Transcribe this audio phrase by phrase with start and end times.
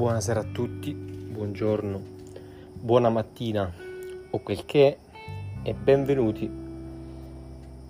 [0.00, 2.02] Buonasera a tutti, buongiorno,
[2.72, 3.70] buona mattina
[4.30, 4.98] o quel che è
[5.62, 6.50] e benvenuti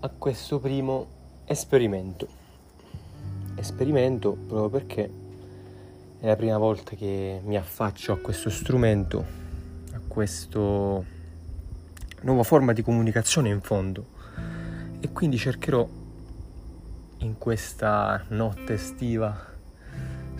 [0.00, 1.06] a questo primo
[1.44, 2.26] esperimento.
[3.54, 5.10] Esperimento proprio perché
[6.18, 9.24] è la prima volta che mi affaccio a questo strumento,
[9.92, 14.06] a questa nuova forma di comunicazione in fondo
[14.98, 15.88] e quindi cercherò
[17.18, 19.49] in questa notte estiva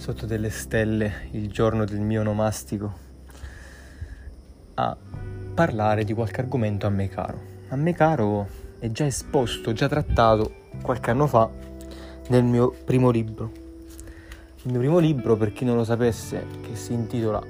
[0.01, 2.91] sotto delle stelle il giorno del mio nomastico
[4.73, 4.97] a
[5.53, 7.39] parlare di qualche argomento a me caro.
[7.69, 11.51] A me caro è già esposto, già trattato qualche anno fa
[12.29, 13.53] nel mio primo libro.
[14.63, 17.43] Il mio primo libro, per chi non lo sapesse, che si intitola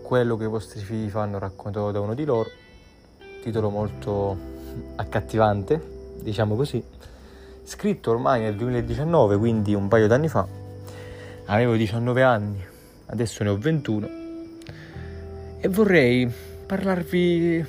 [0.00, 2.50] Quello che i vostri figli fanno raccontato da uno di loro,
[3.42, 4.38] titolo molto
[4.94, 6.80] accattivante, diciamo così,
[7.64, 10.59] scritto ormai nel 2019, quindi un paio d'anni fa,
[11.52, 12.64] avevo 19 anni,
[13.06, 14.08] adesso ne ho 21
[15.58, 16.30] e vorrei
[16.64, 17.66] parlarvi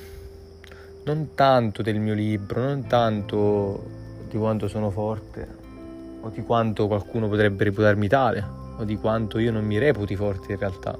[1.06, 3.84] non tanto del mio libro, non tanto
[4.30, 5.48] di quanto sono forte
[6.22, 8.46] o di quanto qualcuno potrebbe reputarmi tale
[8.78, 10.96] o di quanto io non mi reputi forte in realtà,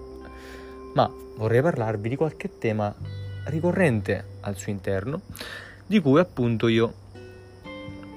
[0.96, 2.92] ma vorrei parlarvi di qualche tema
[3.46, 5.22] ricorrente al suo interno
[5.86, 6.94] di cui appunto io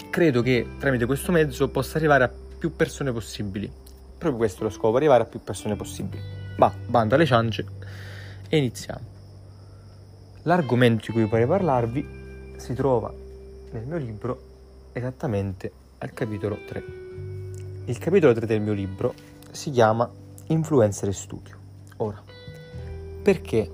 [0.08, 3.82] credo che tramite questo mezzo possa arrivare a più persone possibili
[4.25, 6.22] Proprio questo è lo scopo, arrivare a più persone possibili.
[6.56, 7.62] Ma, bando alle ciance
[8.48, 9.05] e iniziamo.
[10.44, 13.12] L'argomento di cui vorrei parlarvi si trova
[13.72, 14.41] nel mio libro
[14.94, 16.84] esattamente al capitolo 3.
[17.84, 19.12] Il capitolo 3 del mio libro
[19.50, 20.11] si chiama
[20.47, 21.59] Influencer Studio.
[21.98, 22.22] Ora,
[23.22, 23.70] perché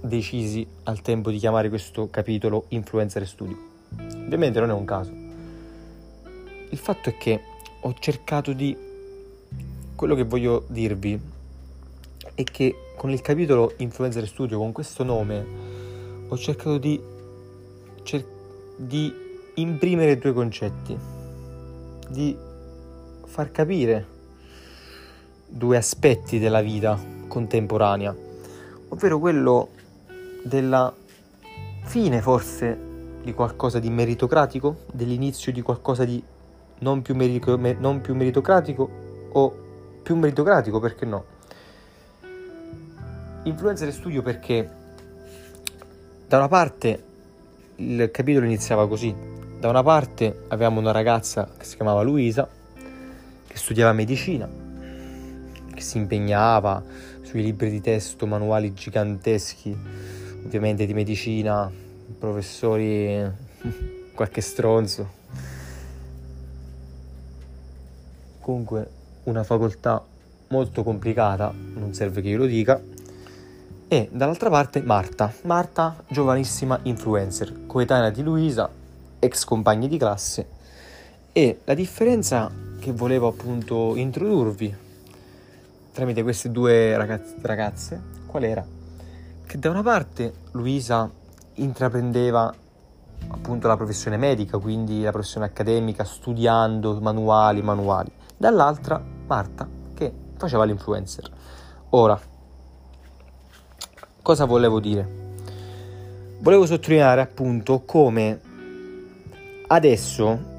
[0.00, 3.58] decisi al tempo di chiamare questo capitolo Influencer Studio?
[3.98, 5.10] Ovviamente non è un caso.
[6.70, 7.38] Il fatto è che
[7.80, 8.92] ho cercato di
[9.94, 11.20] quello che voglio dirvi
[12.34, 15.46] è che con il capitolo Influencer Studio, con questo nome,
[16.28, 17.00] ho cercato di,
[18.02, 18.26] cer-
[18.76, 19.12] di
[19.54, 20.96] imprimere due concetti,
[22.08, 22.36] di
[23.24, 24.06] far capire
[25.46, 28.14] due aspetti della vita contemporanea,
[28.88, 29.68] ovvero quello
[30.42, 30.92] della
[31.84, 36.22] fine forse di qualcosa di meritocratico, dell'inizio di qualcosa di
[36.80, 38.90] non più, merito- non più meritocratico
[39.32, 39.63] o
[40.04, 41.24] più meritocratico, perché no?
[43.44, 44.70] Influencer studio perché
[46.28, 47.04] da una parte
[47.76, 49.14] il capitolo iniziava così,
[49.58, 52.46] da una parte avevamo una ragazza che si chiamava Luisa,
[53.46, 54.46] che studiava medicina,
[55.74, 56.82] che si impegnava
[57.22, 59.76] sui libri di testo, manuali giganteschi,
[60.44, 61.70] ovviamente di medicina,
[62.18, 63.26] professori,
[64.14, 65.22] qualche stronzo.
[68.40, 70.02] Comunque una facoltà
[70.48, 72.80] molto complicata, non serve che io lo dica,
[73.88, 78.68] e dall'altra parte Marta, Marta giovanissima influencer, coetanea di Luisa,
[79.18, 80.48] ex compagni di classe,
[81.32, 84.76] e la differenza che volevo appunto introdurvi
[85.92, 88.66] tramite queste due ragazze, ragazze qual era?
[89.46, 91.10] Che da una parte Luisa
[91.54, 92.52] intraprendeva
[93.28, 100.64] appunto la professione medica, quindi la professione accademica, studiando manuali, manuali, dall'altra Marta che faceva
[100.64, 101.30] l'influencer.
[101.90, 102.20] Ora,
[104.22, 105.22] cosa volevo dire?
[106.40, 108.40] Volevo sottolineare appunto come
[109.68, 110.52] adesso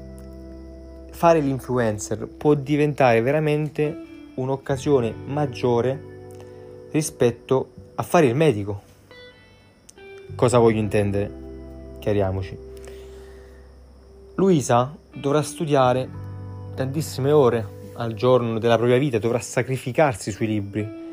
[1.10, 6.14] fare l'influencer può diventare veramente un'occasione maggiore
[6.90, 8.82] rispetto a fare il medico.
[10.34, 11.32] Cosa voglio intendere?
[11.98, 12.58] Chiariamoci.
[14.34, 16.08] Luisa dovrà studiare
[16.74, 21.04] tantissime ore al giorno della propria vita dovrà sacrificarsi sui libri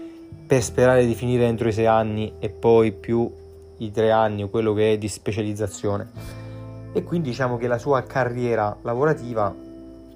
[0.46, 3.32] per sperare di finire entro i sei anni e poi più
[3.78, 6.10] i tre anni o quello che è di specializzazione.
[6.94, 9.54] E quindi diciamo che la sua carriera lavorativa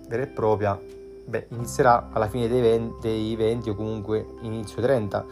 [0.07, 0.80] vera e propria
[1.25, 5.25] beh, inizierà alla fine dei 20, dei 20 o comunque inizio 30.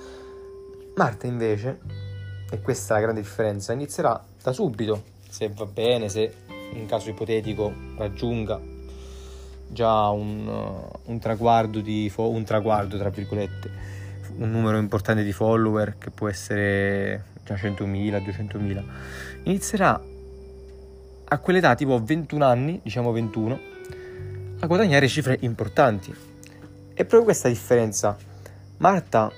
[0.95, 1.79] Marta invece,
[2.49, 6.33] e questa è la grande differenza, inizierà da subito, se va bene, se
[6.73, 8.73] in caso ipotetico raggiunga
[9.67, 13.93] già un, uh, un traguardo di fo- un traguardo tra virgolette.
[14.37, 18.83] Un numero importante di follower che può essere già 100.000 200.000
[19.43, 20.01] inizierà
[21.27, 23.59] a quell'età tipo 21 anni diciamo 21
[24.59, 26.13] a guadagnare cifre importanti.
[26.93, 28.17] E proprio questa differenza.
[28.77, 29.31] Marta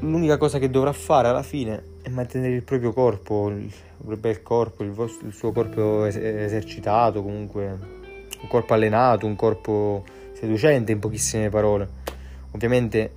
[0.00, 3.70] l'unica cosa che dovrà fare alla fine è mantenere il proprio corpo il,
[4.16, 7.98] bel corpo il, vostro, il suo corpo es- esercitato comunque
[8.42, 11.88] un corpo allenato, un corpo seducente in pochissime parole.
[12.52, 13.12] Ovviamente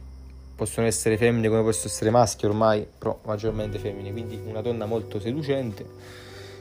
[0.56, 5.20] possono essere femmine come possono essere maschi ormai, però maggiormente femmine, quindi una donna molto
[5.20, 5.86] seducente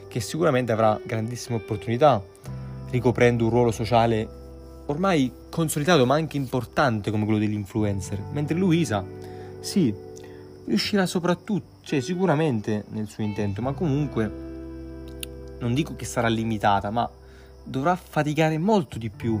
[0.07, 2.21] che sicuramente avrà grandissime opportunità
[2.89, 4.41] ricoprendo un ruolo sociale
[4.85, 9.03] ormai consolidato ma anche importante come quello dell'influencer, mentre Luisa,
[9.59, 9.93] sì,
[10.65, 14.31] riuscirà soprattutto, cioè sicuramente nel suo intento, ma comunque
[15.59, 17.09] non dico che sarà limitata, ma
[17.63, 19.39] dovrà faticare molto di più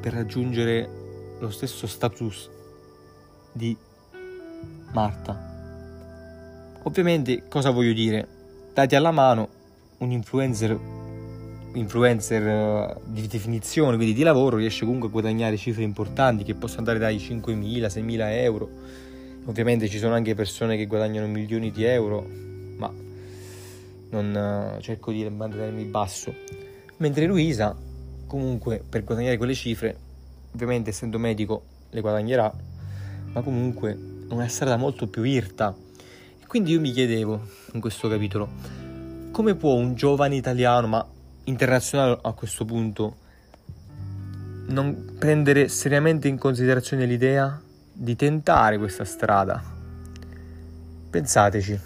[0.00, 2.50] per raggiungere lo stesso status
[3.52, 3.76] di
[4.92, 5.52] Marta.
[6.82, 8.28] Ovviamente cosa voglio dire?
[8.72, 9.48] Dati alla mano,
[9.98, 11.02] un influencer
[11.74, 16.80] influencer eh, di definizione, quindi di lavoro, riesce comunque a guadagnare cifre importanti che possono
[16.80, 18.68] andare dai 5.000, 6.000 euro.
[19.46, 22.26] Ovviamente ci sono anche persone che guadagnano milioni di euro,
[22.76, 22.92] ma
[24.10, 26.34] non uh, cerco di mantenermi basso.
[26.98, 27.76] Mentre Luisa,
[28.26, 29.96] comunque, per guadagnare quelle cifre,
[30.52, 32.52] ovviamente essendo medico le guadagnerà,
[33.32, 33.92] ma comunque
[34.28, 35.74] è una strada molto più irta.
[36.40, 37.40] E quindi io mi chiedevo
[37.72, 38.48] in questo capitolo,
[39.32, 41.06] come può un giovane italiano, ma
[41.44, 43.16] internazionale a questo punto
[44.66, 47.60] non prendere seriamente in considerazione l'idea
[47.92, 49.62] di tentare questa strada.
[51.10, 51.78] Pensateci,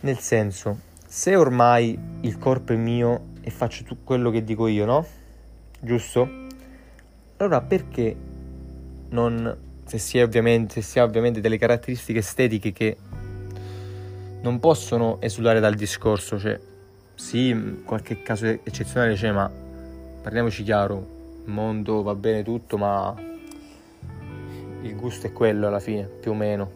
[0.00, 4.84] nel senso, se ormai il corpo è mio e faccio tutto quello che dico io,
[4.84, 5.06] no?
[5.80, 6.28] Giusto?
[7.38, 8.14] Allora perché
[9.08, 9.56] non,
[9.86, 12.96] se si, è ovviamente, si ha ovviamente delle caratteristiche estetiche che
[14.42, 16.60] non possono esulare dal discorso, cioè
[17.14, 19.50] sì, qualche caso eccezionale c'è, ma
[20.20, 23.14] parliamoci chiaro, il mondo va bene tutto, ma
[24.82, 26.70] il gusto è quello alla fine, più o meno.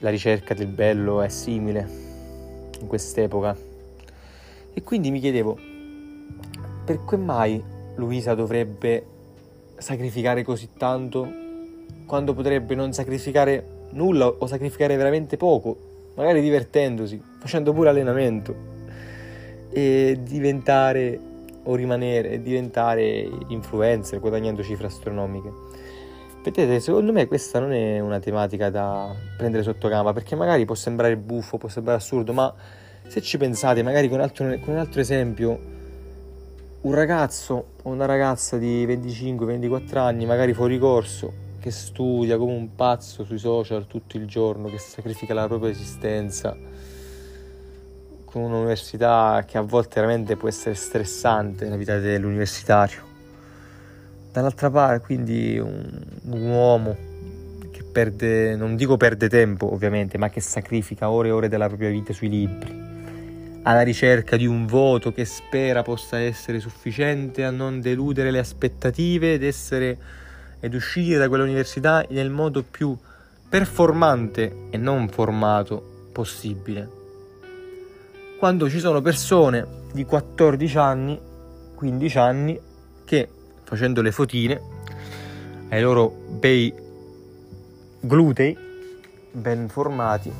[0.00, 1.88] La ricerca del bello è simile
[2.78, 3.69] in quest'epoca.
[4.72, 5.58] E quindi mi chiedevo,
[6.84, 7.62] perché mai
[7.96, 9.06] Luisa dovrebbe
[9.76, 11.28] sacrificare così tanto
[12.06, 18.54] quando potrebbe non sacrificare nulla o sacrificare veramente poco magari divertendosi, facendo pure allenamento
[19.70, 21.18] e diventare
[21.62, 25.52] o rimanere, diventare influencer guadagnando cifre astronomiche.
[26.42, 30.74] Vedete, secondo me questa non è una tematica da prendere sotto gamba perché magari può
[30.74, 32.52] sembrare buffo, può sembrare assurdo, ma
[33.10, 35.58] se ci pensate, magari con, altro, con un altro esempio,
[36.82, 42.76] un ragazzo o una ragazza di 25-24 anni, magari fuori corso, che studia come un
[42.76, 46.56] pazzo sui social tutto il giorno, che sacrifica la propria esistenza,
[48.24, 53.02] con un'università che a volte veramente può essere stressante nella vita dell'universitario.
[54.30, 56.96] Dall'altra parte, quindi, un, un uomo
[57.72, 61.90] che perde, non dico perde tempo ovviamente, ma che sacrifica ore e ore della propria
[61.90, 62.90] vita sui libri,
[63.62, 69.34] alla ricerca di un voto che spera possa essere sufficiente a non deludere le aspettative
[69.34, 69.98] ed essere
[70.60, 72.96] ed uscire da quell'università nel modo più
[73.48, 76.88] performante e non formato possibile.
[78.38, 81.20] Quando ci sono persone di 14 anni,
[81.74, 82.60] 15 anni,
[83.04, 83.28] che
[83.64, 84.60] facendo le fotine
[85.68, 86.72] ai loro bei
[88.00, 88.56] glutei
[89.32, 90.32] ben formati,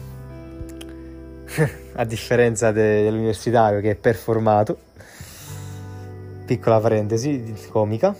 [1.94, 4.78] a differenza de- dell'universitario che è performato,
[6.47, 8.14] piccola parentesi comica,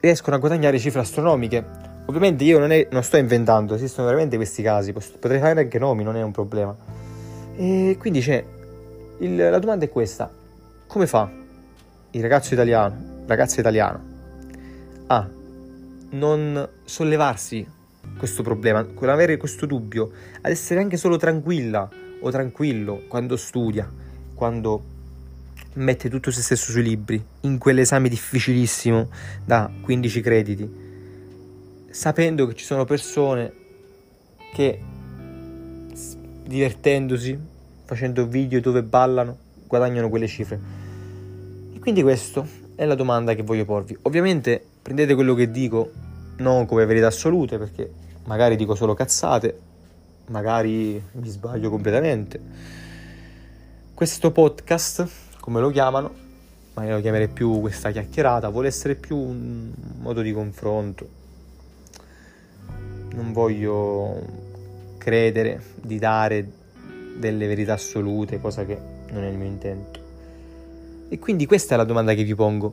[0.00, 1.64] riescono a guadagnare cifre astronomiche.
[2.06, 6.02] Ovviamente io non, è, non sto inventando, esistono veramente questi casi, potrei fare anche nomi,
[6.02, 6.76] non è un problema.
[7.56, 8.44] E quindi c'è,
[9.18, 10.30] il, la domanda è questa,
[10.86, 11.30] come fa
[12.10, 14.02] il ragazzo italiano, ragazza italiana,
[15.06, 15.28] a
[16.10, 17.66] non sollevarsi
[18.16, 21.88] questo problema, con avere questo dubbio, ad essere anche solo tranquilla
[22.20, 23.90] o tranquillo quando studia,
[24.34, 24.92] quando
[25.74, 29.08] mette tutto se stesso sui libri, in quell'esame difficilissimo
[29.44, 30.70] da 15 crediti,
[31.90, 33.52] sapendo che ci sono persone
[34.52, 34.80] che
[36.44, 37.38] divertendosi,
[37.84, 40.60] facendo video dove ballano, guadagnano quelle cifre.
[41.74, 42.46] E quindi questa
[42.76, 43.96] è la domanda che voglio porvi.
[44.02, 45.90] Ovviamente prendete quello che dico
[46.36, 47.90] non come verità assolute, perché
[48.24, 49.58] magari dico solo cazzate,
[50.26, 52.40] magari mi sbaglio completamente.
[53.92, 55.08] Questo podcast
[55.40, 56.12] come lo chiamano,
[56.74, 61.06] ma io lo chiamerei più questa chiacchierata, vuole essere più un modo di confronto.
[63.12, 64.42] Non voglio
[64.98, 66.50] credere di dare
[67.16, 68.76] delle verità assolute, cosa che
[69.10, 70.00] non è il mio intento.
[71.08, 72.72] E quindi questa è la domanda che vi pongo.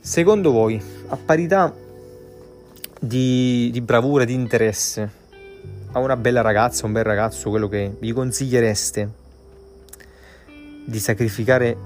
[0.00, 1.74] Secondo voi, a parità
[3.00, 5.10] di, di bravura, di interesse,
[5.92, 9.18] a una bella ragazza, un bel ragazzo, quello che vi consigliereste
[10.84, 11.76] di sacrificare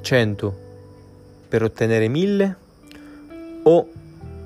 [0.00, 0.64] 100
[1.48, 2.56] per ottenere 1000
[3.64, 3.88] o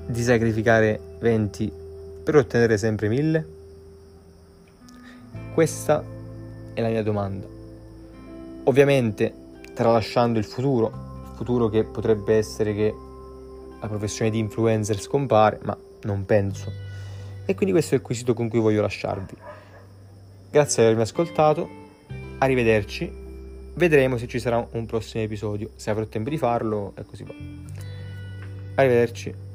[0.06, 1.72] di sacrificare 20
[2.24, 3.46] per ottenere sempre 1000?
[5.54, 6.02] Questa
[6.74, 7.46] è la mia domanda.
[8.64, 9.32] Ovviamente
[9.72, 10.86] tralasciando il futuro,
[11.30, 12.92] il futuro che potrebbe essere che
[13.80, 16.72] la professione di influencer scompare, ma non penso.
[17.44, 19.34] E quindi questo è il quesito con cui voglio lasciarvi.
[20.50, 21.68] Grazie per avermi ascoltato,
[22.38, 23.10] arrivederci,
[23.75, 27.34] vedremo se ci sarà un prossimo episodio, se avrò tempo di farlo e così va.
[28.75, 29.50] Arrivederci.